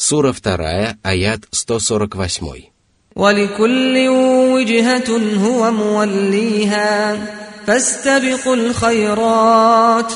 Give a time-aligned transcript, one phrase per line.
[0.00, 2.76] Сура 2, аят 148.
[3.16, 4.08] ولكل
[4.52, 5.10] وجهة
[5.46, 7.18] هو موليها
[7.66, 10.12] فاستبقوا الخيرات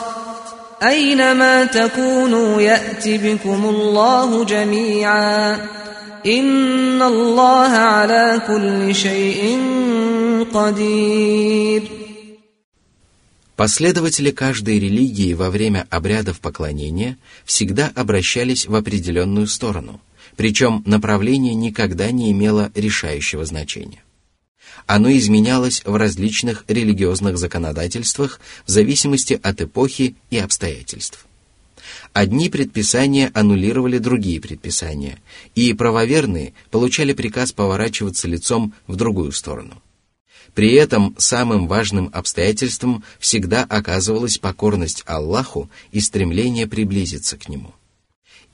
[0.82, 5.54] أينما تكونوا يأت بكم الله جميعا
[6.26, 9.58] إن الله على كل شيء
[10.54, 11.82] قدير
[13.55, 20.01] Последователи каждой религии во время обрядов поклонения всегда обращались в определенную сторону,
[20.35, 24.03] причем направление никогда не имело решающего значения.
[24.87, 31.25] Оно изменялось в различных религиозных законодательствах в зависимости от эпохи и обстоятельств.
[32.11, 35.19] Одни предписания аннулировали другие предписания,
[35.53, 39.81] и правоверные получали приказ поворачиваться лицом в другую сторону.
[40.55, 47.73] При этом самым важным обстоятельством всегда оказывалась покорность Аллаху и стремление приблизиться к Нему.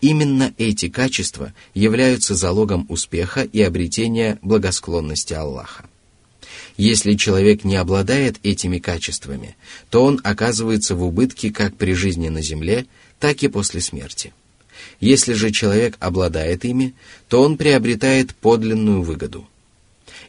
[0.02, 5.86] Именно эти качества являются залогом успеха и обретения благосклонности Аллаха.
[6.76, 9.56] Если человек не обладает этими качествами,
[9.92, 12.88] то он оказывается в убытке как при жизни на земле,
[13.20, 14.34] так и после смерти.
[15.00, 16.96] Если же человек обладает ими,
[17.30, 19.48] то он приобретает подлинную выгоду.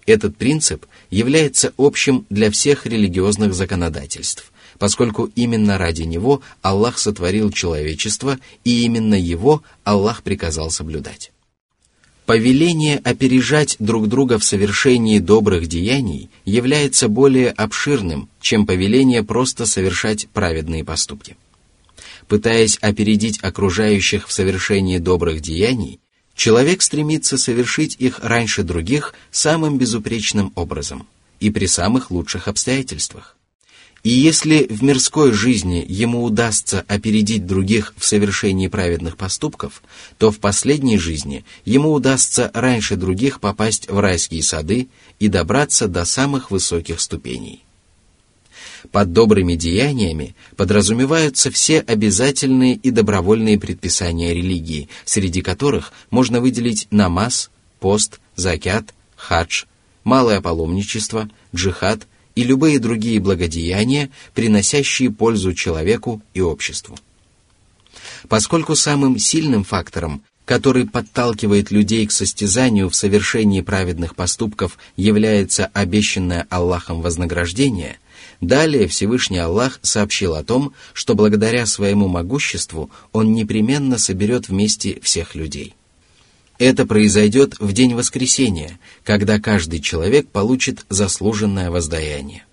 [0.05, 8.39] Этот принцип является общим для всех религиозных законодательств, поскольку именно ради него Аллах сотворил человечество,
[8.65, 11.31] и именно его Аллах приказал соблюдать.
[12.25, 20.29] Повеление опережать друг друга в совершении добрых деяний является более обширным, чем повеление просто совершать
[20.33, 21.37] праведные поступки.
[22.27, 26.01] Пытаясь опередить окружающих в совершении добрых деяний,
[26.43, 31.07] Человек стремится совершить их раньше других самым безупречным образом
[31.39, 33.37] и при самых лучших обстоятельствах.
[34.03, 39.85] И если в мирской жизни ему удастся опередить других в совершении праведных поступков,
[40.19, 44.89] то в последней жизни ему удастся раньше других попасть в райские сады
[45.21, 47.65] и добраться до самых высоких ступеней.
[48.91, 57.51] Под добрыми деяниями подразумеваются все обязательные и добровольные предписания религии, среди которых можно выделить намаз,
[57.79, 59.65] пост, закят, хадж,
[60.05, 66.99] малое паломничество, джихад и любые другие благодеяния, приносящие пользу человеку и обществу.
[68.29, 76.47] Поскольку самым сильным фактором, который подталкивает людей к состязанию в совершении праведных поступков, является обещанное
[76.51, 77.99] Аллахом вознаграждение,
[78.43, 85.37] Далее Всевышний Аллах сообщил о том, что благодаря своему могуществу Он непременно соберет вместе всех
[85.37, 85.77] людей.
[86.59, 92.45] Это произойдет в день воскресения, когда каждый человек получит заслуженное воздаяние.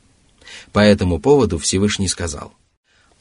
[0.73, 2.53] По этому поводу Всевышний сказал,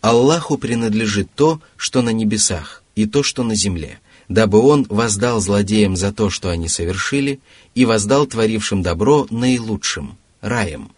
[0.02, 3.98] «Аллаху принадлежит то, что на небесах, и то, что на земле,
[4.28, 7.40] дабы Он воздал злодеям за то, что они совершили,
[7.74, 10.90] и воздал творившим добро наилучшим, раем».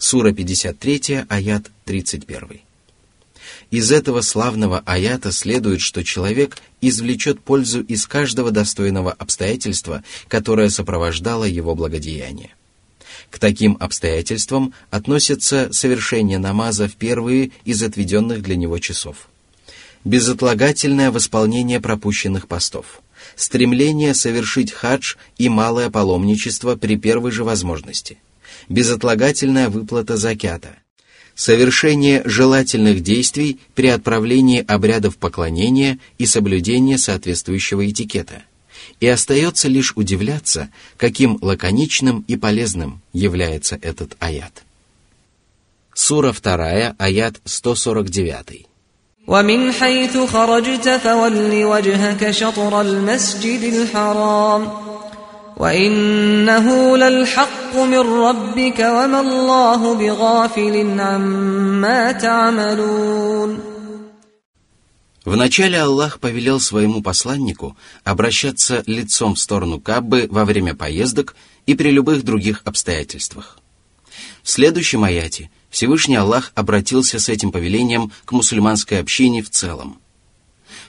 [0.00, 2.60] Сура 53, аят 31.
[3.70, 11.44] Из этого славного аята следует, что человек извлечет пользу из каждого достойного обстоятельства, которое сопровождало
[11.44, 12.56] его благодеяние.
[13.28, 19.28] К таким обстоятельствам относятся совершение намаза в первые из отведенных для него часов,
[20.06, 23.02] безотлагательное восполнение пропущенных постов,
[23.36, 28.16] стремление совершить хадж и малое паломничество при первой же возможности–
[28.69, 30.77] безотлагательная выплата закята,
[31.35, 38.43] совершение желательных действий при отправлении обрядов поклонения и соблюдение соответствующего этикета.
[38.99, 44.63] И остается лишь удивляться, каким лаконичным и полезным является этот аят.
[45.93, 48.67] Сура 2, аят 149.
[49.27, 54.69] ومن حيث خرجت فول وجهك شطر المسجد الحرام
[55.57, 63.75] وإنه للحق من ربك وما الله بغافل عما تعملون
[65.25, 71.35] Вначале Аллах повелел своему посланнику обращаться лицом в сторону Каббы во время поездок
[71.65, 73.57] и при любых других обстоятельствах.
[74.43, 79.99] В следующем аяте Всевышний Аллах обратился с этим повелением к мусульманской общине в целом.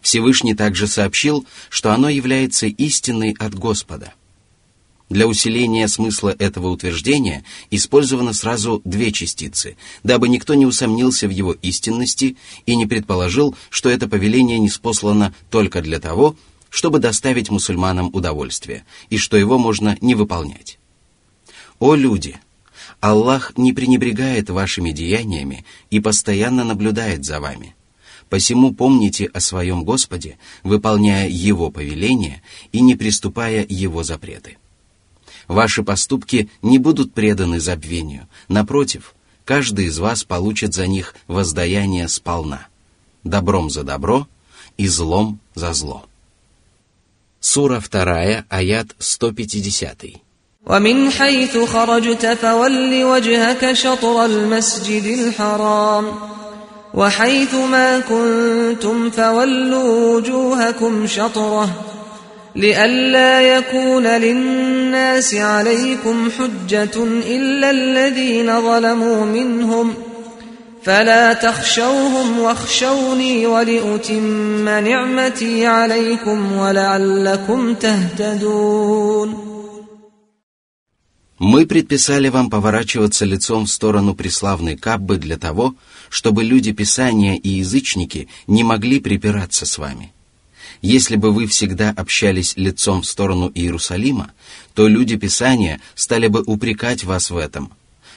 [0.02, 4.19] Всевышний также сообщил, что оно является истиной от Господа –
[5.11, 11.51] для усиления смысла этого утверждения использовано сразу две частицы, дабы никто не усомнился в его
[11.51, 16.37] истинности и не предположил, что это повеление не спослано только для того,
[16.69, 20.79] чтобы доставить мусульманам удовольствие, и что его можно не выполнять.
[21.79, 22.39] О люди!
[23.01, 27.75] Аллах не пренебрегает вашими деяниями и постоянно наблюдает за вами.
[28.29, 32.41] Посему помните о своем Господе, выполняя Его повеления
[32.71, 34.57] и не приступая Его запреты.
[35.50, 38.28] Ваши поступки не будут преданы забвению.
[38.48, 39.14] Напротив,
[39.44, 42.66] каждый из вас получит за них воздаяние сполна.
[43.24, 44.26] Добром за добро
[44.76, 46.04] и злом за зло.
[47.40, 50.20] Сура 2, аят 150.
[50.66, 56.04] ومن حيث خرجت فول وجهك شطر المسجد الحرام
[56.94, 61.70] وحيث ما كنتم فولوا وجوهكم شطره
[62.56, 67.04] لئلا يكون للناس عليكم حجة
[67.36, 69.94] إلا الذين ظلموا منهم
[70.82, 79.56] فلا تخشوهم واخشوني ولأتم نعمتي عليكم ولعلكم تهتدون
[81.38, 85.74] Мы предписали вам поворачиваться лицом в сторону преславной Каббы для того,
[86.08, 90.14] чтобы люди Писания и язычники не могли припираться с вами.
[90.81, 94.31] если бы вы всегда общались лицом в сторону Иерусалима,
[94.73, 97.71] то люди Писания стали бы упрекать вас в этом,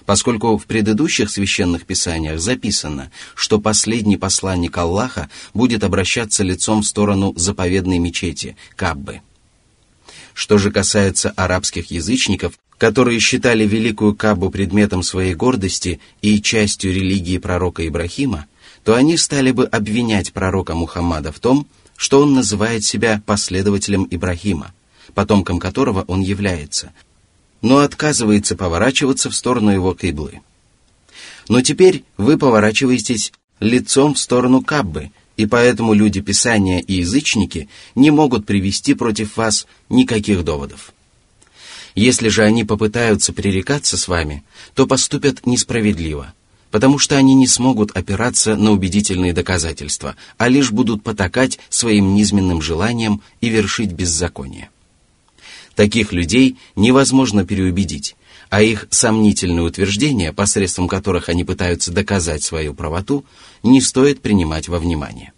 [0.07, 7.35] поскольку в предыдущих священных писаниях записано, что последний посланник Аллаха будет обращаться лицом в сторону
[7.37, 9.21] заповедной мечети, Каббы.
[10.33, 17.39] Что же касается арабских язычников, которые считали Великую Кабу предметом своей гордости и частью религии
[17.39, 18.47] пророка Ибрахима,
[18.85, 24.73] то они стали бы обвинять пророка Мухаммада в том, что он называет себя последователем Ибрахима,
[25.15, 26.93] потомком которого он является,
[27.63, 30.41] но отказывается поворачиваться в сторону его киблы.
[31.49, 38.11] Но теперь вы поворачиваетесь лицом в сторону Каббы, и поэтому люди Писания и язычники не
[38.11, 40.93] могут привести против вас никаких доводов.
[41.95, 44.45] Если же они попытаются пререкаться с вами,
[44.75, 46.35] то поступят несправедливо,
[46.75, 52.61] потому что они не смогут опираться на убедительные доказательства, а лишь будут потакать своим низменным
[52.61, 54.71] желаниям и вершить беззаконие.
[55.77, 58.17] Таких людей невозможно переубедить,
[58.51, 63.25] а их сомнительные утверждения, посредством которых они пытаются доказать свою правоту,
[63.63, 65.33] не стоит принимать во внимание.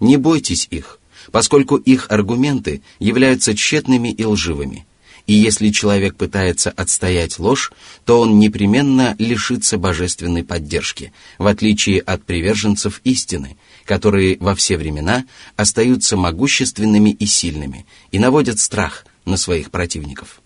[0.00, 0.98] Не бойтесь их,
[1.30, 4.84] поскольку их аргументы являются тщетными и лживыми–
[5.26, 7.72] и если человек пытается отстоять ложь,
[8.04, 15.24] то он непременно лишится божественной поддержки, в отличие от приверженцев истины, которые во все времена
[15.56, 20.40] остаются могущественными и сильными и наводят страх на своих противников.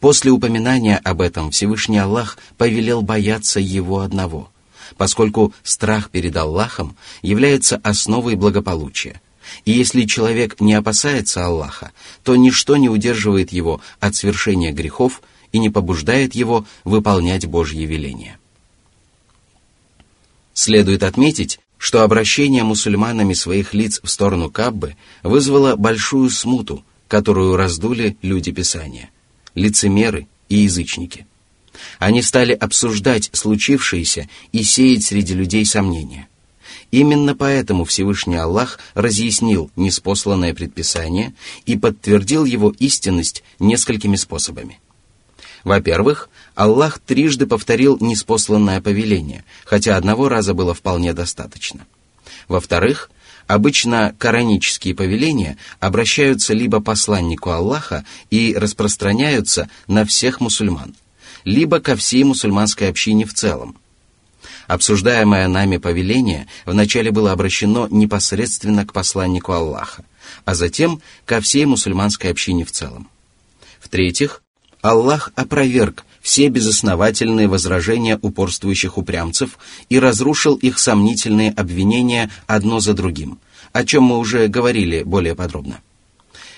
[0.00, 4.50] После упоминания об этом Всевышний Аллах повелел бояться Его одного,
[4.96, 9.20] поскольку страх перед Аллахом является основой благополучия–
[9.64, 15.22] и если человек не опасается Аллаха, то ничто не удерживает его от свершения грехов
[15.52, 18.38] и не побуждает его выполнять Божьи веления.
[20.54, 28.16] Следует отметить, что обращение мусульманами своих лиц в сторону Каббы вызвало большую смуту, которую раздули
[28.22, 29.10] люди Писания,
[29.54, 31.26] лицемеры и язычники.
[31.98, 36.28] Они стали обсуждать случившееся и сеять среди людей сомнения.
[36.92, 41.32] Именно поэтому Всевышний Аллах разъяснил неспосланное предписание
[41.64, 44.78] и подтвердил его истинность несколькими способами.
[45.64, 51.86] Во-первых, Аллах трижды повторил неспосланное повеление, хотя одного раза было вполне достаточно.
[52.46, 53.10] Во-вторых,
[53.46, 60.94] обычно коранические повеления обращаются либо посланнику Аллаха и распространяются на всех мусульман,
[61.44, 63.78] либо ко всей мусульманской общине в целом,
[64.66, 70.04] Обсуждаемое нами повеление вначале было обращено непосредственно к посланнику Аллаха,
[70.44, 73.08] а затем ко всей мусульманской общине в целом.
[73.80, 74.42] В-третьих,
[74.80, 83.38] Аллах опроверг все безосновательные возражения упорствующих упрямцев и разрушил их сомнительные обвинения одно за другим,
[83.72, 85.80] о чем мы уже говорили более подробно.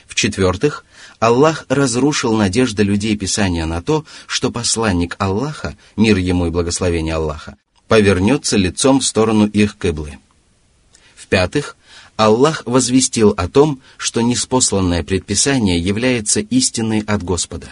[0.07, 0.85] В-четвертых,
[1.19, 7.57] Аллах разрушил надежды людей Писания на то, что посланник Аллаха, мир ему и благословение Аллаха,
[7.89, 10.19] повернется лицом в сторону их кыблы.
[11.15, 11.77] В-пятых,
[12.17, 17.71] Аллах возвестил о том, что неспосланное предписание является истиной от Господа.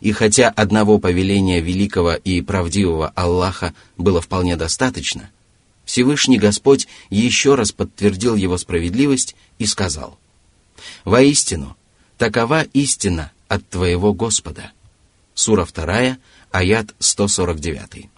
[0.00, 5.30] И хотя одного повеления великого и правдивого Аллаха было вполне достаточно,
[5.84, 10.18] Всевышний Господь еще раз подтвердил его справедливость и сказал,
[11.04, 11.76] «Воистину,
[12.18, 14.70] такова истина от твоего Господа».
[15.34, 16.18] Сура 2,
[16.52, 18.11] аят 149.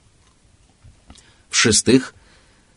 [1.54, 2.16] В-шестых,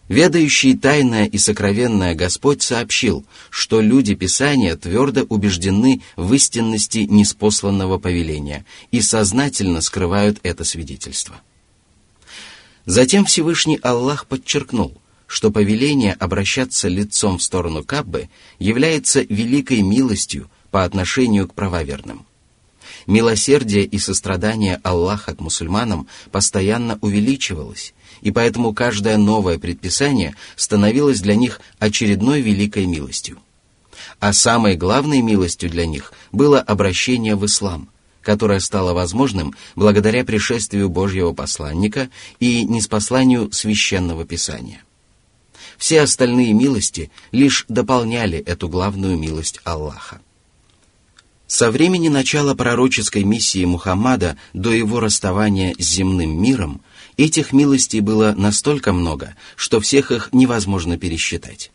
[0.07, 8.65] ведающий тайное и сокровенное Господь сообщил, что люди Писания твердо убеждены в истинности неспосланного повеления
[8.91, 11.41] и сознательно скрывают это свидетельство.
[12.85, 18.29] Затем Всевышний Аллах подчеркнул, что повеление обращаться лицом в сторону Каббы
[18.59, 22.27] является великой милостью по отношению к правоверным.
[23.07, 31.35] Милосердие и сострадание Аллаха к мусульманам постоянно увеличивалось, и поэтому каждое новое предписание становилось для
[31.35, 33.37] них очередной великой милостью.
[34.19, 37.89] А самой главной милостью для них было обращение в ислам,
[38.21, 42.09] которое стало возможным благодаря пришествию Божьего посланника
[42.39, 44.83] и неспосланию священного писания.
[45.77, 50.19] Все остальные милости лишь дополняли эту главную милость Аллаха.
[51.45, 56.81] Со времени начала пророческой миссии Мухаммада до его расставания с земным миром
[57.17, 61.71] этих милостей было настолько много, что всех их невозможно пересчитать.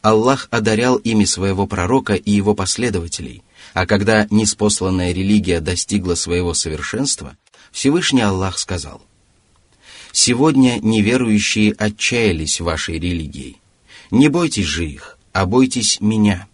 [0.00, 3.42] Аллах одарял ими своего пророка и его последователей,
[3.74, 7.36] а когда неспосланная религия достигла своего совершенства,
[7.72, 9.02] Всевышний Аллах сказал,
[10.12, 13.58] «Сегодня неверующие отчаялись вашей религией.
[14.10, 16.46] Не бойтесь же их, а бойтесь меня.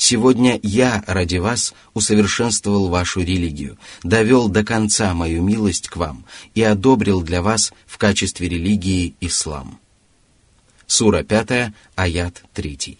[0.00, 6.24] Сегодня я ради вас усовершенствовал вашу религию, довел до конца мою милость к вам
[6.54, 9.80] и одобрил для вас в качестве религии ислам».
[10.86, 12.96] Сура 5, аят 3.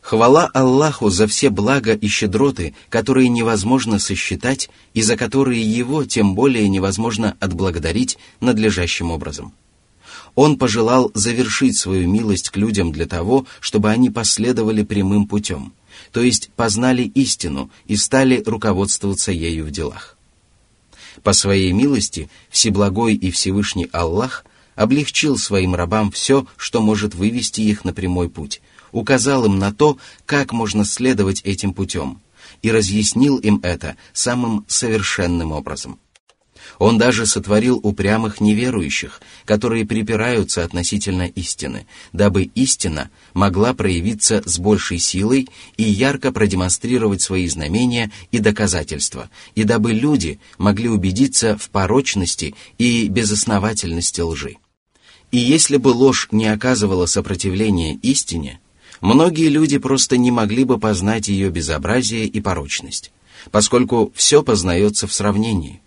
[0.00, 6.36] Хвала Аллаху за все блага и щедроты, которые невозможно сосчитать и за которые Его тем
[6.36, 9.52] более невозможно отблагодарить надлежащим образом.
[10.36, 15.72] Он пожелал завершить свою милость к людям для того, чтобы они последовали прямым путем,
[16.12, 20.16] то есть познали истину и стали руководствоваться ею в делах.
[21.22, 27.84] По своей милости Всеблагой и Всевышний Аллах облегчил своим рабам все, что может вывести их
[27.84, 28.60] на прямой путь–
[28.92, 32.20] указал им на то, как можно следовать этим путем,
[32.62, 35.98] и разъяснил им это самым совершенным образом.
[36.78, 44.98] Он даже сотворил упрямых неверующих, которые припираются относительно истины, дабы истина могла проявиться с большей
[44.98, 52.54] силой и ярко продемонстрировать свои знамения и доказательства, и дабы люди могли убедиться в порочности
[52.78, 54.56] и безосновательности лжи.
[55.32, 58.60] И если бы ложь не оказывала сопротивления истине,
[59.00, 63.12] многие люди просто не могли бы познать ее безобразие и порочность,
[63.50, 65.80] поскольку все познается в сравнении.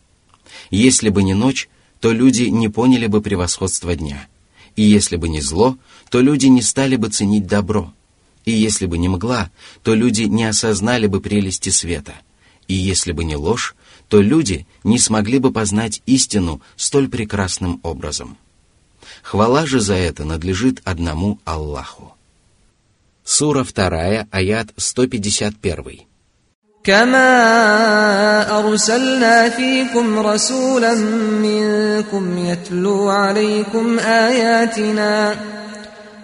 [0.69, 4.27] Если бы не ночь, то люди не поняли бы превосходство дня.
[4.75, 5.77] И если бы не зло,
[6.09, 7.93] то люди не стали бы ценить добро.
[8.45, 9.51] И если бы не мгла,
[9.83, 12.13] то люди не осознали бы прелести света.
[12.67, 13.75] И если бы не ложь,
[14.07, 18.37] то люди не смогли бы познать истину столь прекрасным образом.
[19.21, 22.13] Хвала же за это надлежит одному Аллаху.
[23.23, 26.08] Сура 2, аят 151.
[26.88, 30.94] كما أرسلنا فيكم رسولا
[31.42, 35.36] منكم يتلو عليكم آياتنا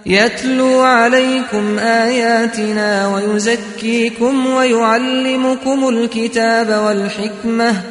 [0.07, 7.83] يتلو عليكم آياتنا ويزكيكم ويعلمكم الكتاب والحكمة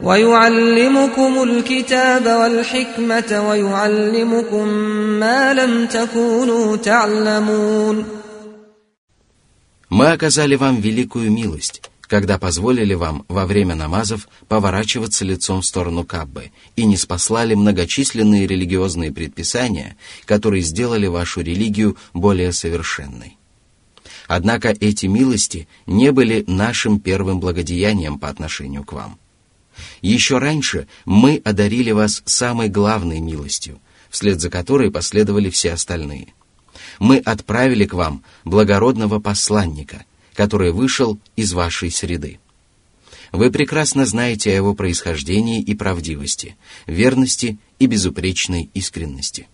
[0.00, 4.68] ويعلمكم الكتاب والحكمة ويعلمكم
[5.20, 8.04] ما لم تكونوا تعلمون
[9.90, 16.05] Мы оказали вам великую милость, Когда позволили вам во время намазов поворачиваться лицом в сторону
[16.05, 23.39] Каббы и не спаслали многочисленные религиозные предписания, которые сделали вашу религию более совершенной.
[24.27, 29.17] Однако эти милости не были нашим первым благодеянием по отношению к вам.
[30.03, 33.79] Еще раньше мы одарили вас самой главной милостью,
[34.11, 36.27] вслед за которой последовали все остальные–
[36.99, 42.39] мы отправили к вам благородного посланника, который вышел из вашей среды.
[43.31, 49.47] Вы прекрасно знаете о его происхождении и правдивости, верности и безупречной искренности.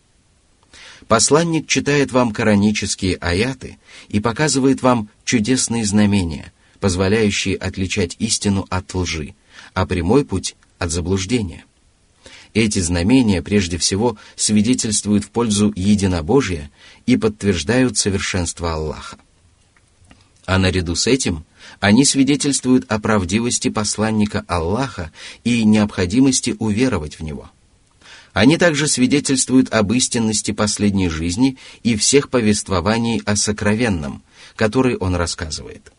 [1.07, 3.77] Посланник читает вам коранические аяты
[4.09, 9.33] и показывает вам чудесные знамения, позволяющие отличать истину от лжи,
[9.73, 11.63] а прямой путь от заблуждения.
[12.53, 16.69] Эти знамения прежде всего свидетельствуют в пользу единобожия
[17.05, 19.17] и подтверждают совершенство Аллаха.
[20.49, 21.45] А наряду с этим
[21.79, 25.11] они свидетельствуют о правдивости посланника Аллаха
[25.43, 27.51] и необходимости уверовать в него.
[28.33, 34.23] Они также свидетельствуют об истинности последней жизни и всех повествований о сокровенном,
[34.55, 35.91] которые он рассказывает.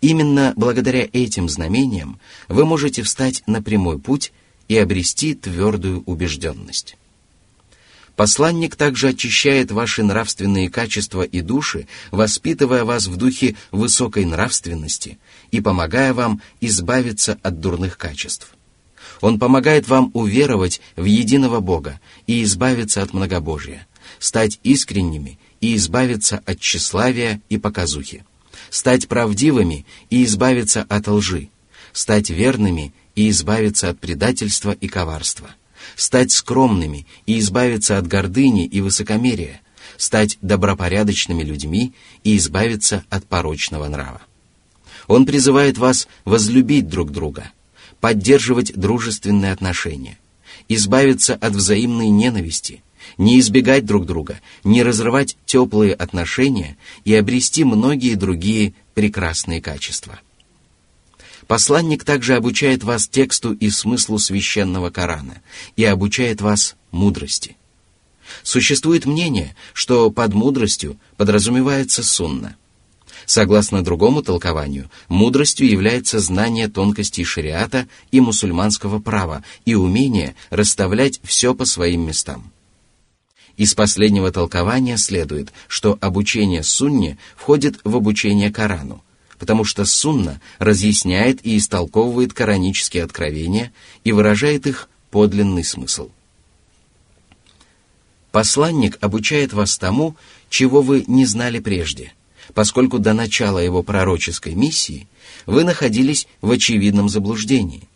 [0.00, 4.32] Именно благодаря этим знамениям вы можете встать на прямой путь
[4.66, 6.96] и обрести твердую убежденность.
[8.16, 15.18] Посланник также очищает ваши нравственные качества и души, воспитывая вас в духе высокой нравственности
[15.50, 18.54] и помогая вам избавиться от дурных качеств.
[19.20, 23.86] Он помогает вам уверовать в единого Бога и избавиться от многобожия,
[24.20, 28.24] стать искренними и избавиться от тщеславия и показухи,
[28.70, 31.48] стать правдивыми и избавиться от лжи,
[31.92, 35.50] стать верными и избавиться от предательства и коварства,
[35.96, 39.60] стать скромными и избавиться от гордыни и высокомерия,
[39.96, 44.20] стать добропорядочными людьми и избавиться от порочного нрава.
[45.06, 47.50] Он призывает вас возлюбить друг друга,
[48.00, 50.18] поддерживать дружественные отношения,
[50.68, 52.82] избавиться от взаимной ненависти,
[53.18, 60.20] не избегать друг друга, не разрывать теплые отношения и обрести многие другие прекрасные качества.
[61.46, 65.42] Посланник также обучает вас тексту и смыслу священного Корана
[65.76, 67.56] и обучает вас мудрости.
[68.42, 72.56] Существует мнение, что под мудростью подразумевается сунна–
[73.26, 81.54] Согласно другому толкованию, мудростью является знание тонкостей шариата и мусульманского права и умение расставлять все
[81.54, 82.52] по своим местам.
[83.56, 89.02] Из последнего толкования следует, что обучение сунне входит в обучение Корану,
[89.44, 96.08] потому что сунна разъясняет и истолковывает коранические откровения и выражает их подлинный смысл.
[98.32, 100.16] Посланник обучает вас тому,
[100.48, 102.14] чего вы не знали прежде–
[102.52, 105.08] поскольку до начала его пророческой миссии
[105.46, 107.88] вы находились в очевидном заблуждении.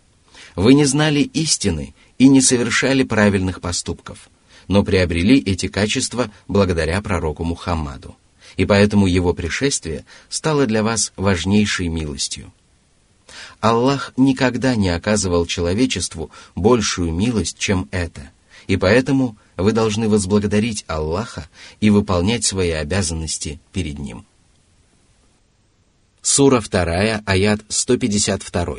[0.57, 4.31] Вы не знали истины и не совершали правильных поступков,
[4.67, 8.17] но приобрели эти качества благодаря пророку Мухаммаду,
[8.59, 12.53] и поэтому его пришествие стало для вас важнейшей милостью.
[13.61, 18.31] Аллах никогда не оказывал человечеству большую милость, чем это,
[18.67, 21.49] и поэтому вы должны возблагодарить Аллаха
[21.81, 24.27] и выполнять свои обязанности перед Ним.
[26.21, 28.77] Сура 2, аят 152.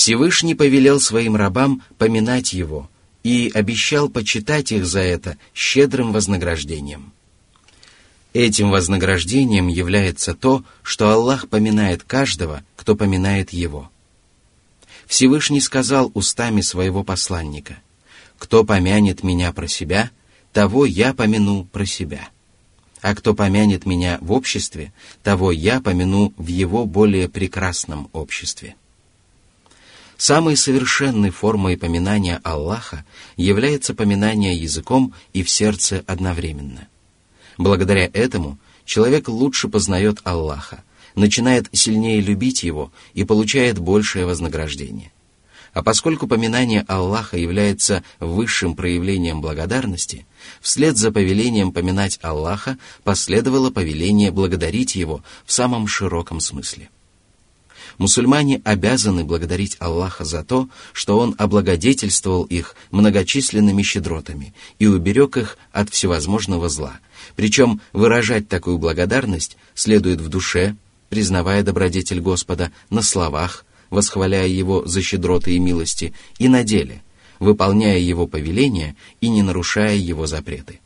[0.00, 2.88] Всевышний повелел своим рабам поминать Его
[3.22, 7.12] и обещал почитать их за это щедрым вознаграждением.
[8.32, 13.90] Этим вознаграждением является то, что Аллах поминает каждого, кто поминает Его–
[15.06, 17.76] Всевышний сказал устами своего посланника,
[18.38, 20.10] «Кто помянет меня про себя,
[20.54, 22.30] того я помяну про себя.
[23.02, 28.76] А кто помянет меня в обществе, того я помяну в его более прекрасном обществе».
[30.20, 33.06] Самой совершенной формой поминания Аллаха
[33.38, 36.88] является поминание языком и в сердце одновременно.
[37.56, 45.10] Благодаря этому человек лучше познает Аллаха, начинает сильнее любить его и получает большее вознаграждение.
[45.72, 50.26] А поскольку поминание Аллаха является высшим проявлением благодарности,
[50.60, 56.90] вслед за повелением поминать Аллаха последовало повеление благодарить Его в самом широком смысле.
[58.00, 65.58] Мусульмане обязаны благодарить Аллаха за то, что Он облагодетельствовал их многочисленными щедротами и уберег их
[65.70, 66.98] от всевозможного зла.
[67.36, 70.76] Причем выражать такую благодарность следует в душе,
[71.10, 77.02] признавая добродетель Господа на словах, восхваляя Его за щедроты и милости, и на деле,
[77.38, 80.80] выполняя Его повеления и не нарушая Его запреты.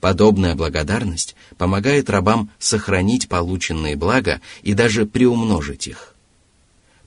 [0.00, 6.15] Подобная благодарность помогает рабам сохранить полученные блага и даже приумножить их.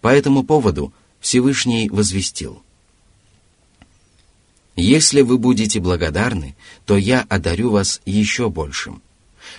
[0.01, 2.61] По этому поводу Всевышний возвестил.
[4.75, 9.01] «Если вы будете благодарны, то я одарю вас еще большим.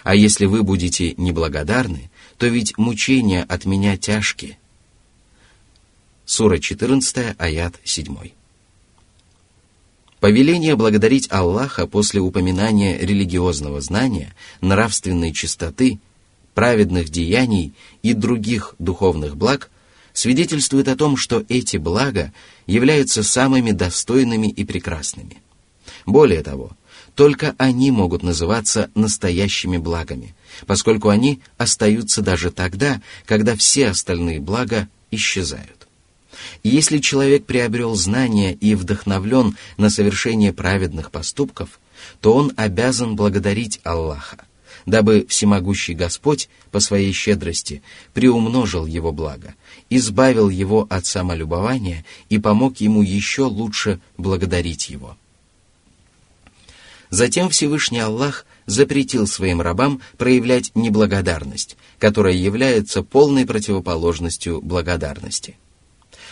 [0.02, 4.56] А если вы будете неблагодарны, то ведь мучения от меня тяжкие.
[6.24, 8.16] Сура 14, аят 7.
[10.20, 15.98] Повеление благодарить Аллаха после упоминания религиозного знания, нравственной чистоты,
[16.54, 19.70] праведных деяний и других духовных благ
[20.12, 22.32] свидетельствует о том, что эти блага
[22.66, 25.38] являются самыми достойными и прекрасными.
[26.06, 26.72] Более того,
[27.14, 30.34] только они могут называться настоящими благами,
[30.66, 35.88] поскольку они остаются даже тогда, когда все остальные блага исчезают.
[36.62, 41.80] Если человек приобрел знания и вдохновлен на совершение праведных поступков,
[42.20, 44.38] то он обязан благодарить Аллаха,
[44.86, 47.82] дабы всемогущий Господь по своей щедрости
[48.14, 49.54] приумножил его благо,
[49.88, 55.16] избавил его от самолюбования и помог ему еще лучше благодарить его.
[57.10, 65.56] Затем Всевышний Аллах запретил своим рабам проявлять неблагодарность, которая является полной противоположностью благодарности.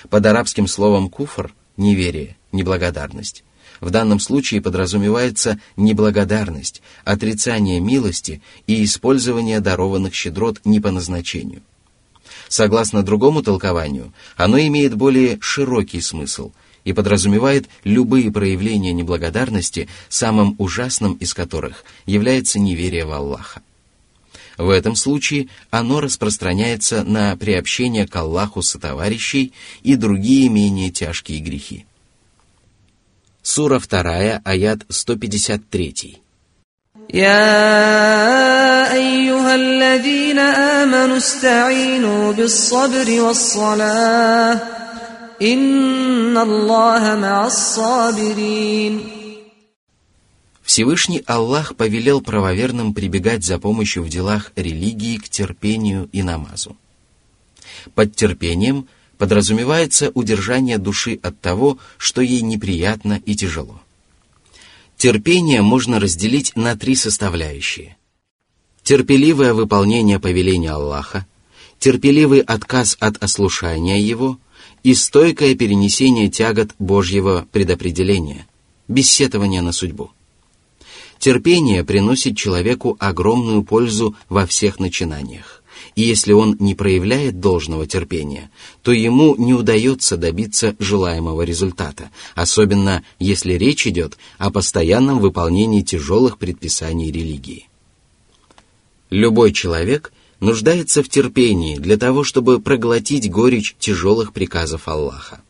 [0.08, 3.42] Под арабским словом «куфр»— неверие, неблагодарность.
[3.80, 11.62] В данном случае подразумевается неблагодарность, отрицание милости и использование дарованных щедрот не по назначению.
[12.48, 16.52] Согласно другому толкованию, оно имеет более широкий смысл
[16.84, 23.62] и подразумевает любые проявления неблагодарности, самым ужасным из которых является неверие в Аллаха.
[24.56, 31.84] В этом случае оно распространяется на приобщение к Аллаху сотоварищей и другие менее тяжкие грехи.
[33.47, 36.23] Сура 2, аят 153.
[37.09, 44.61] يا أيها الذين آمنوا استعينوا بالصبر والصلاة
[45.41, 49.01] إن الله مع الصابرين
[50.63, 56.77] Всевышний Аллах повелел правоверным прибегать за помощью в делах религии к терпению и намазу.
[57.93, 58.87] Под терпением
[59.18, 63.80] подразумевается удержание души от того, что ей неприятно и тяжело.
[64.96, 67.96] Терпение можно разделить на три составляющие.
[68.82, 71.26] Терпеливое выполнение повеления Аллаха,
[71.78, 74.38] терпеливый отказ от ослушания Его
[74.82, 78.46] и стойкое перенесение тягот Божьего предопределения,
[78.86, 80.10] бессетование на судьбу.
[81.18, 85.57] Терпение приносит человеку огромную пользу во всех начинаниях.
[85.98, 93.02] И если он не проявляет должного терпения, то ему не удается добиться желаемого результата, особенно
[93.18, 97.68] если речь идет о постоянном выполнении тяжелых предписаний религии.
[99.10, 105.40] Любой человек нуждается в терпении для того, чтобы проглотить горечь тяжелых приказов Аллаха.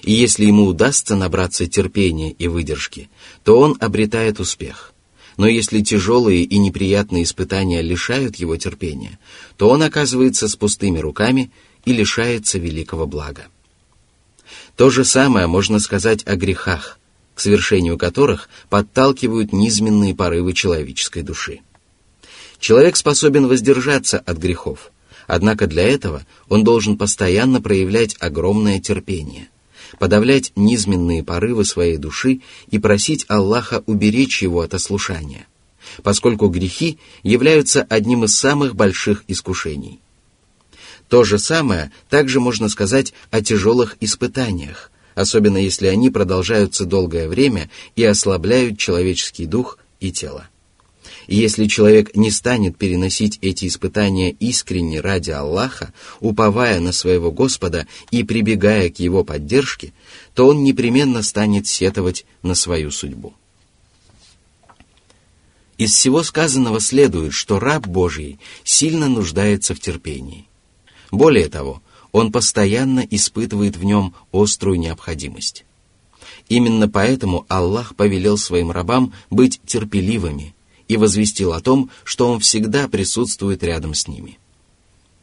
[0.00, 3.10] И если ему удастся набраться терпения и выдержки,
[3.44, 4.94] то он обретает успех.
[5.36, 9.18] Но если тяжелые и неприятные испытания лишают его терпения,
[9.56, 11.50] то он оказывается с пустыми руками
[11.84, 13.46] и лишается великого блага.
[14.76, 16.98] То же самое можно сказать о грехах,
[17.34, 21.60] к совершению которых подталкивают низменные порывы человеческой души.
[22.58, 24.92] Человек способен воздержаться от грехов,
[25.26, 29.48] однако для этого он должен постоянно проявлять огромное терпение
[29.98, 35.46] подавлять низменные порывы своей души и просить Аллаха уберечь его от ослушания,
[36.02, 40.00] поскольку грехи являются одним из самых больших искушений.
[41.08, 47.70] То же самое также можно сказать о тяжелых испытаниях, особенно если они продолжаются долгое время
[47.96, 50.48] и ослабляют человеческий дух и тело.
[51.32, 58.22] Если человек не станет переносить эти испытания искренне ради Аллаха, уповая на своего Господа и
[58.22, 59.94] прибегая к его поддержке,
[60.34, 63.32] то он непременно станет сетовать на свою судьбу.
[65.78, 70.46] Из всего сказанного следует, что раб Божий сильно нуждается в терпении.
[71.10, 71.80] Более того,
[72.12, 75.64] он постоянно испытывает в нем острую необходимость.
[76.50, 80.54] Именно поэтому Аллах повелел своим рабам быть терпеливыми–
[80.92, 84.38] и возвестил о том, что Он всегда присутствует рядом с ними.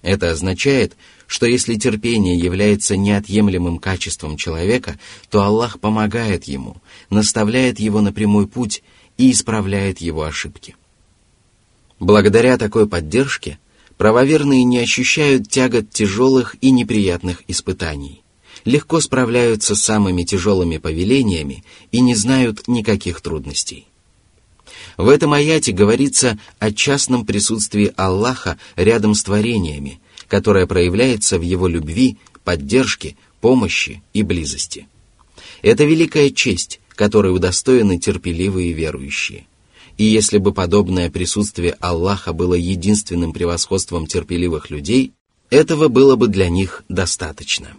[0.01, 0.95] Это означает,
[1.27, 4.97] что если терпение является неотъемлемым качеством человека,
[5.29, 6.77] то Аллах помогает ему,
[7.11, 8.81] наставляет его на прямой путь
[9.17, 10.75] и исправляет его ошибки.
[11.99, 13.59] Благодаря такой поддержке
[13.97, 18.23] правоверные не ощущают тягот тяжелых и неприятных испытаний,
[18.65, 23.88] легко справляются с самыми тяжелыми повелениями и не знают никаких трудностей.
[24.99, 31.69] В этом аяте говорится о частном присутствии Аллаха рядом с творениями, которое проявляется в его
[31.69, 34.89] любви, поддержке, помощи и близости.
[35.61, 39.47] Это великая честь, которой удостоены терпеливые верующие.
[39.97, 45.13] И если бы подобное присутствие Аллаха было единственным превосходством терпеливых людей,
[45.49, 47.69] этого было бы для них достаточно.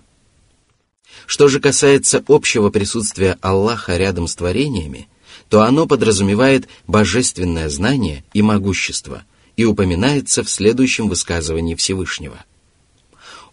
[1.27, 5.07] Что же касается общего присутствия Аллаха рядом с творениями–
[5.51, 9.25] то оно подразумевает божественное знание и могущество
[9.57, 12.45] и упоминается в следующем высказывании Всевышнего.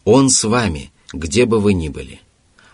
[0.05, 2.21] «Он с вами, где бы вы ни были.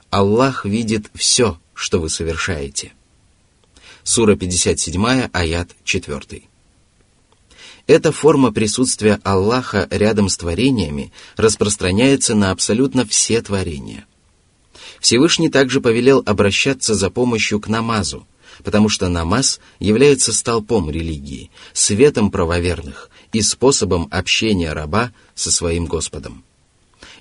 [0.09, 2.91] Аллах видит все, что вы совершаете».
[4.03, 6.43] Сура 57, аят 4.
[7.87, 14.05] Эта форма присутствия Аллаха рядом с творениями распространяется на абсолютно все творения.
[14.99, 18.27] Всевышний также повелел обращаться за помощью к намазу,
[18.63, 26.43] потому что намаз является столпом религии, светом правоверных и способом общения раба со своим Господом.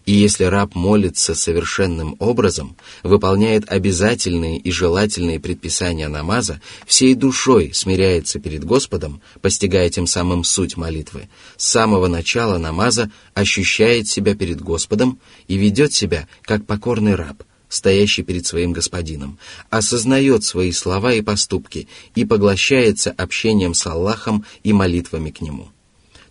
[0.04, 8.40] И если раб молится совершенным образом, выполняет обязательные и желательные предписания намаза, всей душой смиряется
[8.40, 15.20] перед Господом, постигая тем самым суть молитвы, с самого начала намаза ощущает себя перед Господом
[15.46, 19.38] и ведет себя как покорный раб– стоящий перед своим господином,
[19.70, 25.68] осознает свои слова и поступки и поглощается общением с Аллахом и молитвами к нему.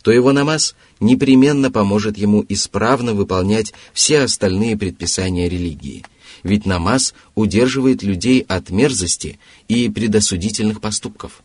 [0.03, 6.03] то его намаз непременно поможет ему исправно выполнять все остальные предписания религии,
[6.41, 11.43] ведь намаз удерживает людей от мерзости и предосудительных поступков.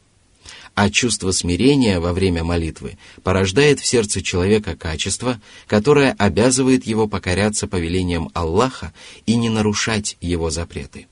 [0.76, 7.66] А чувство смирения во время молитвы порождает в сердце человека качество, которое обязывает его покоряться
[7.66, 8.92] повелениям Аллаха
[9.24, 11.06] и не нарушать его запреты.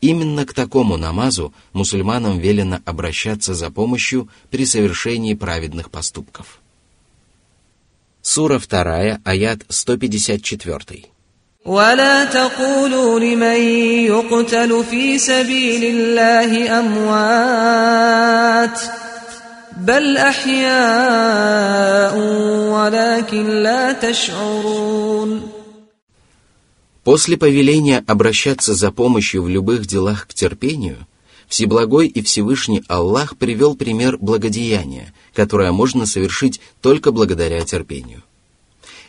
[0.00, 6.60] Именно к такому намазу мусульманам велено обращаться за помощью при совершении праведных поступков.
[8.22, 11.13] Сура 2, аят 154.
[11.65, 13.61] ولا تقولوا لمن
[14.05, 18.79] يقتل في سبيل الله اموات
[19.77, 22.17] بل احياء
[22.73, 25.41] ولكن لا تشعرون
[27.03, 30.97] После повеления обращаться за помощью в любых делах к терпению,
[31.47, 38.21] Всеблагой и Всевышний Аллах привел пример благодеяния, которое можно совершить только благодаря терпению.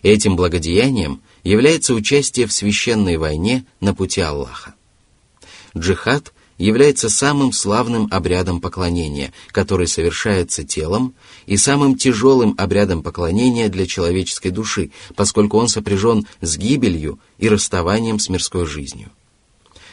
[0.02, 4.73] Этим благодеянием является участие в священной войне на пути Аллаха.
[5.77, 11.13] Джихад является самым славным обрядом поклонения, который совершается телом,
[11.45, 18.19] и самым тяжелым обрядом поклонения для человеческой души, поскольку он сопряжен с гибелью и расставанием
[18.19, 19.12] с мирской жизнью.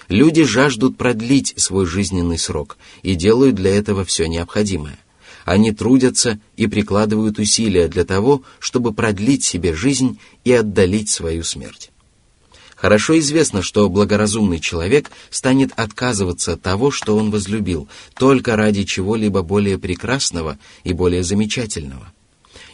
[0.09, 4.99] Люди жаждут продлить свой жизненный срок и делают для этого все необходимое.
[5.45, 11.91] Они трудятся и прикладывают усилия для того, чтобы продлить себе жизнь и отдалить свою смерть.
[12.77, 19.43] Хорошо известно, что благоразумный человек станет отказываться от того, что он возлюбил, только ради чего-либо
[19.43, 22.13] более прекрасного и более замечательного.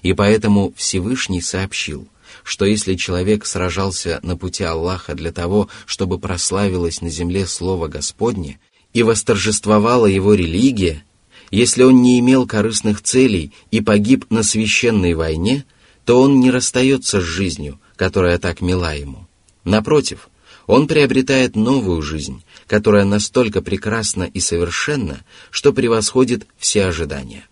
[0.03, 2.09] И поэтому Всевышний сообщил,
[2.43, 8.59] что если человек сражался на пути Аллаха для того, чтобы прославилось на земле Слово Господне
[8.95, 11.05] и восторжествовала его религия,
[11.51, 15.65] если он не имел корыстных целей и погиб на священной войне,
[16.05, 19.27] то он не расстается с жизнью, которая так мила ему.
[19.65, 20.29] Напротив,
[20.67, 27.47] он приобретает новую жизнь, которая настолько прекрасна и совершенна, что превосходит все ожидания.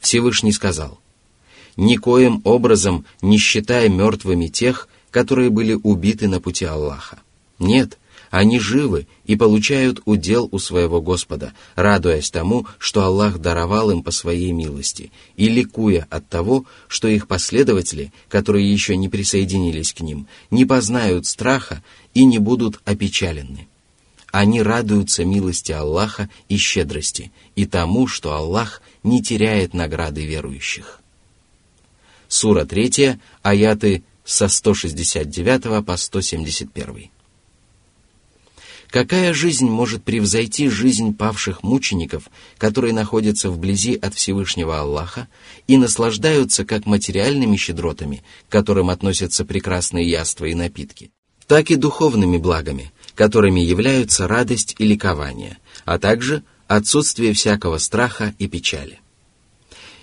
[0.00, 1.00] Всевышний сказал,
[1.76, 7.18] «Никоим образом не считая мертвыми тех, которые были убиты на пути Аллаха.
[7.58, 7.98] Нет,
[8.36, 14.10] они живы и получают удел у своего Господа, радуясь тому, что Аллах даровал им по
[14.10, 20.26] своей милости, и ликуя от того, что их последователи, которые еще не присоединились к ним,
[20.50, 23.68] не познают страха и не будут опечалены.
[24.32, 31.00] Они радуются милости Аллаха и щедрости, и тому, что Аллах не теряет награды верующих.
[32.28, 37.10] Сура 3, аяты со 169 по 171.
[38.90, 45.28] Какая жизнь может превзойти жизнь павших мучеников, которые находятся вблизи от Всевышнего Аллаха
[45.66, 51.10] и наслаждаются как материальными щедротами, к которым относятся прекрасные яства и напитки,
[51.46, 58.46] так и духовными благами, которыми являются радость и ликование, а также отсутствие всякого страха и
[58.46, 59.00] печали.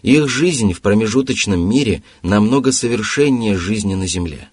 [0.02, 4.50] Их жизнь в промежуточном мире намного совершеннее жизни на земле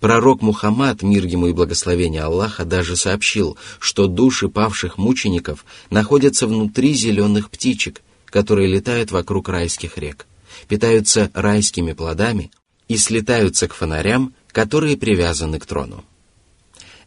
[0.00, 6.94] Пророк Мухаммад, мир ему и благословение Аллаха, даже сообщил, что души павших мучеников находятся внутри
[6.94, 10.26] зеленых птичек, которые летают вокруг райских рек,
[10.68, 12.52] питаются райскими плодами
[12.86, 16.04] и слетаются к фонарям, которые привязаны к трону.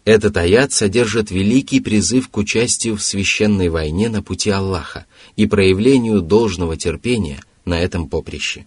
[0.03, 5.05] Этот аят содержит великий призыв к участию в священной войне на пути Аллаха
[5.37, 8.65] и проявлению должного терпения на этом поприще.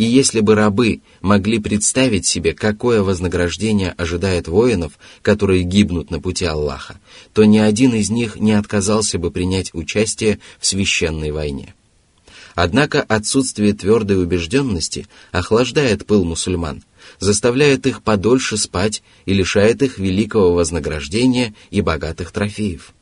[0.00, 6.46] И если бы рабы могли представить себе, какое вознаграждение ожидает воинов, которые гибнут на пути
[6.46, 6.98] Аллаха,
[7.34, 11.74] то ни один из них не отказался бы принять участие в священной войне.
[12.54, 16.82] Однако отсутствие твердой убежденности охлаждает пыл мусульман,
[17.18, 22.94] заставляет их подольше спать и лишает их великого вознаграждения и богатых трофеев.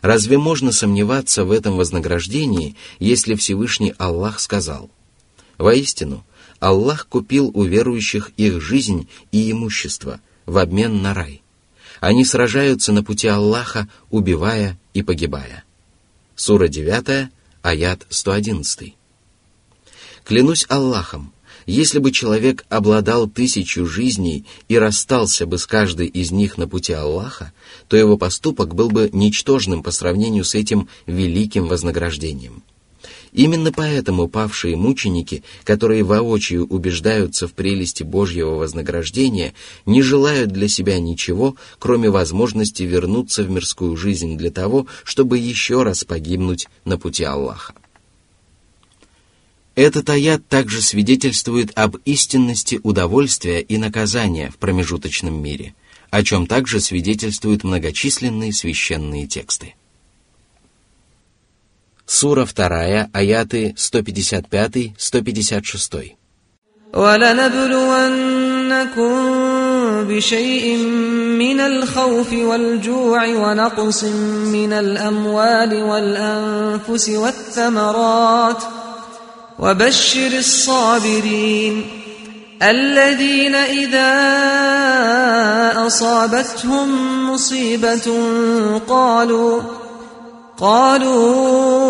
[0.00, 4.88] Разве можно сомневаться в этом вознаграждении, если Всевышний Аллах сказал–
[5.58, 6.24] Воистину,
[6.58, 11.42] Аллах купил у верующих их жизнь и имущество в обмен на рай.
[12.00, 15.64] Они сражаются на пути Аллаха, убивая и погибая.
[16.34, 17.28] Сура 9,
[17.62, 18.94] аят 111.
[20.24, 21.32] Клянусь Аллахом,
[21.66, 26.92] если бы человек обладал тысячу жизней и расстался бы с каждой из них на пути
[26.92, 27.52] Аллаха,
[27.88, 32.62] то его поступок был бы ничтожным по сравнению с этим великим вознаграждением–
[33.34, 39.54] Именно поэтому павшие мученики, которые воочию убеждаются в прелести Божьего вознаграждения,
[39.86, 45.82] не желают для себя ничего, кроме возможности вернуться в мирскую жизнь для того, чтобы еще
[45.82, 47.74] раз погибнуть на пути Аллаха.
[49.74, 55.74] Этот аят также свидетельствует об истинности удовольствия и наказания в промежуточном мире,
[56.10, 59.74] о чем также свидетельствуют многочисленные священные тексты.
[62.05, 66.15] Сура 2, аяты 155-156.
[70.09, 70.77] بشيء
[71.37, 74.03] من الخوف والجوع ونقص
[74.53, 78.63] من الأموال والأنفس والثمرات
[79.59, 81.85] وبشر الصابرين
[82.61, 84.13] الذين إذا
[85.87, 86.87] أصابتهم
[87.31, 88.07] مصيبة
[88.87, 89.61] قالوا
[90.57, 91.82] قالوا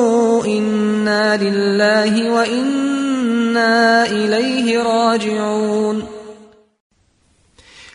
[0.46, 6.04] إنا لله وإنا إليه راجعون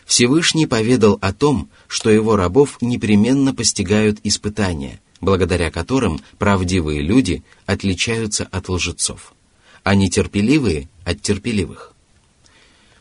[0.05, 8.47] Всевышний поведал о том, что его рабов непременно постигают испытания, благодаря которым правдивые люди отличаются
[8.51, 9.33] от лжецов,
[9.83, 11.93] а нетерпеливые – от терпеливых.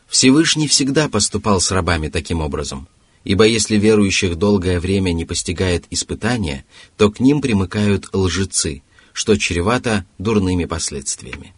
[0.09, 2.89] Всевышний всегда поступал с рабами таким образом,
[3.25, 6.65] ибо если верующих долгое время не постигает испытания,
[6.97, 8.83] то к ним примыкают лжецы,
[9.20, 11.54] что чревато дурными последствиями.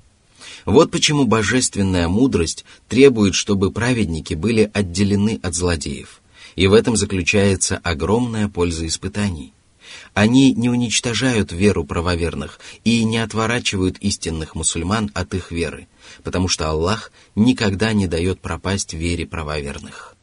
[0.65, 6.23] Вот почему божественная мудрость требует, чтобы праведники были отделены от злодеев.
[6.55, 9.53] И в этом заключается огромная польза испытаний.
[10.15, 15.87] Они не уничтожают веру правоверных и не отворачивают истинных мусульман от их веры,
[16.23, 20.15] потому что Аллах никогда не дает пропасть вере правоверных.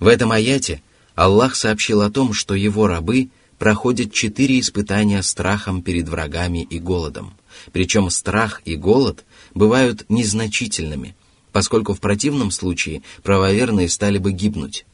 [0.00, 0.82] В этом аяте
[1.14, 7.34] Аллах сообщил о том, что его рабы проходят четыре испытания страхом перед врагами и голодом–
[7.72, 11.16] причем страх и голод бывают незначительными,
[11.52, 14.86] поскольку в противном случае правоверные стали бы гибнуть.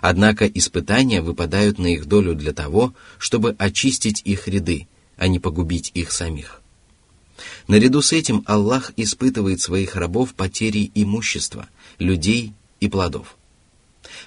[0.00, 5.90] Однако испытания выпадают на их долю для того, чтобы очистить их ряды, а не погубить
[5.94, 6.60] их самих.
[7.68, 11.68] Наряду с этим Аллах испытывает своих рабов потерей имущества,
[11.98, 13.37] людей и плодов.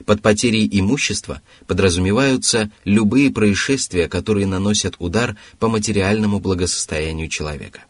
[0.06, 7.86] Под потерей имущества подразумеваются любые происшествия, которые наносят удар по материальному благосостоянию человека.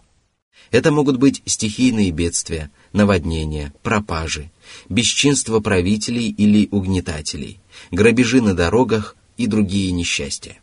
[0.72, 4.50] Это могут быть стихийные бедствия, наводнения, пропажи,
[4.88, 7.60] бесчинство правителей или угнетателей,
[7.92, 10.58] грабежи на дорогах и другие несчастья.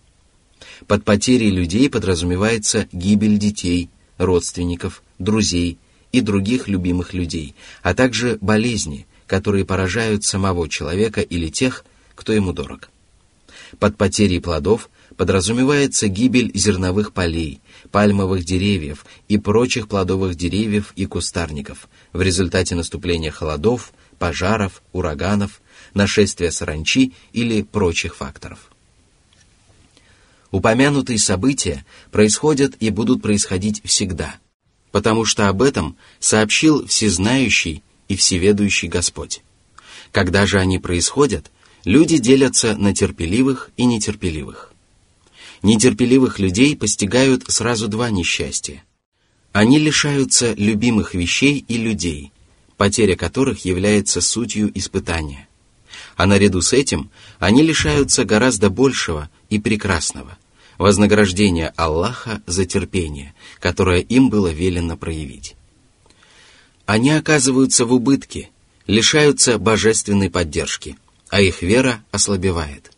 [0.87, 5.79] Под потерей людей подразумевается гибель детей, родственников, друзей
[6.12, 11.84] и других любимых людей, а также болезни, которые поражают самого человека или тех,
[12.16, 12.88] кто ему дорог.
[13.78, 17.60] Под потерей плодов подразумевается гибель зерновых полей,
[17.92, 25.60] пальмовых деревьев и прочих плодовых деревьев и кустарников в результате наступления холодов, пожаров, ураганов,
[25.94, 28.70] нашествия саранчи или прочих факторов.
[30.50, 34.36] Упомянутые события происходят и будут происходить всегда,
[34.92, 39.42] потому что об этом сообщил всезнающий и всеведущий Господь.
[40.12, 41.50] Когда же они происходят,
[41.84, 44.72] люди делятся на терпеливых и нетерпеливых.
[45.62, 48.82] Нетерпеливых людей постигают сразу два несчастья.
[49.52, 52.32] Они лишаются любимых вещей и людей,
[52.76, 55.48] потеря которых является сутью испытания.
[56.16, 60.38] А наряду с этим они лишаются гораздо большего и прекрасного–
[60.78, 65.56] вознаграждения Аллаха за терпение, которое им было велено проявить
[66.88, 68.48] они оказываются в убытке,
[68.87, 70.96] лишаются божественной поддержки,
[71.29, 72.92] а их вера ослабевает.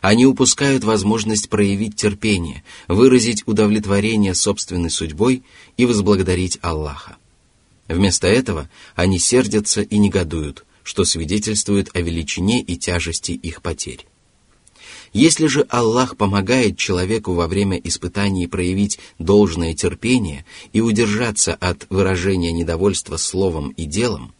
[0.00, 5.42] Они упускают возможность проявить терпение, выразить удовлетворение собственной судьбой
[5.76, 7.18] и возблагодарить Аллаха.
[7.88, 14.06] Вместо этого они сердятся и негодуют, что свидетельствует о величине и тяжести их потерь.
[15.16, 22.52] Если же Аллах помогает человеку во время испытаний проявить должное терпение и удержаться от выражения
[22.52, 24.34] недовольства словом и делом,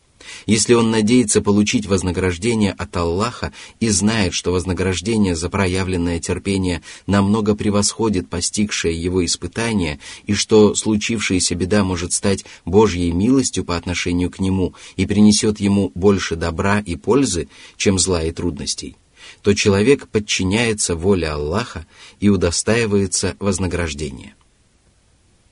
[0.44, 7.54] если он надеется получить вознаграждение от Аллаха и знает, что вознаграждение за проявленное терпение намного
[7.54, 14.40] превосходит постигшее его испытание, и что случившаяся беда может стать Божьей милостью по отношению к
[14.40, 17.48] нему и принесет ему больше добра и пользы,
[17.78, 18.94] чем зла и трудностей–
[19.46, 21.86] то человек подчиняется воле Аллаха
[22.18, 24.34] и удостаивается вознаграждения.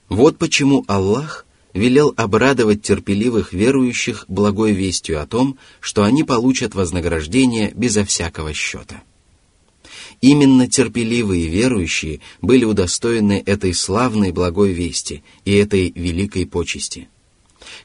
[0.08, 7.70] Вот почему Аллах велел обрадовать терпеливых верующих благой вестью о том, что они получат вознаграждение
[7.72, 9.00] безо всякого счета.
[10.20, 17.06] Именно терпеливые верующие были удостоены этой славной благой вести и этой великой почести–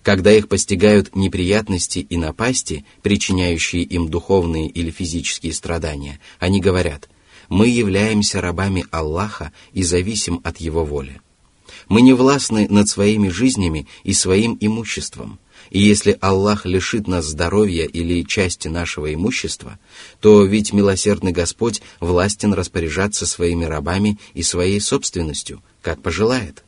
[0.03, 7.09] когда их постигают неприятности и напасти, причиняющие им духовные или физические страдания, они говорят,
[7.49, 11.21] мы являемся рабами Аллаха и зависим от Его воли.
[11.87, 15.39] Мы не властны над своими жизнями и своим имуществом,
[15.71, 19.77] и если Аллах лишит нас здоровья или части нашего имущества,
[20.19, 26.63] то ведь милосердный Господь властен распоряжаться своими рабами и своей собственностью, как пожелает.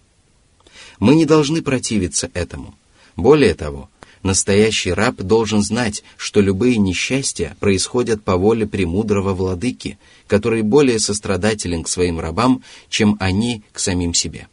[1.00, 2.76] Мы не должны противиться этому.
[3.22, 3.88] Более того,
[4.24, 11.84] настоящий раб должен знать, что любые несчастья происходят по воле премудрого владыки, который более сострадателен
[11.84, 14.48] к своим рабам, чем они к самим себе.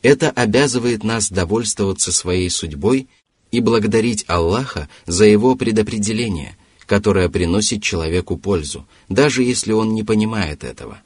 [0.00, 3.08] Это обязывает нас довольствоваться своей судьбой
[3.50, 6.56] и благодарить Аллаха за его предопределение,
[6.86, 11.00] которое приносит человеку пользу, даже если он не понимает этого.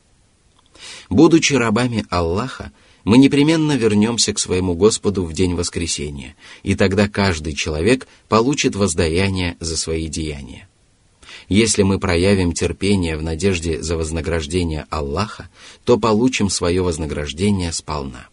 [1.09, 2.71] Будучи рабами Аллаха,
[3.11, 9.57] мы непременно вернемся к своему Господу в день воскресения, и тогда каждый человек получит воздаяние
[9.59, 10.69] за свои деяния.
[11.49, 15.49] Если мы проявим терпение в надежде за вознаграждение Аллаха,
[15.83, 18.29] то получим свое вознаграждение сполна.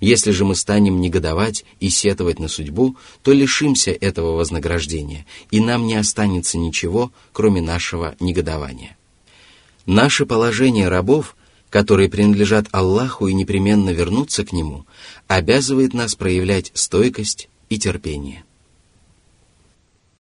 [0.00, 5.86] Если же мы станем негодовать и сетовать на судьбу, то лишимся этого вознаграждения, и нам
[5.86, 8.98] не останется ничего, кроме нашего негодования.
[9.86, 11.36] Наше положение рабов,
[11.74, 14.86] которые принадлежат Аллаху и непременно вернутся к Нему,
[15.26, 18.43] обязывает нас проявлять стойкость и терпение.